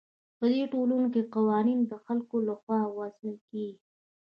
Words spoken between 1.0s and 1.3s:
کې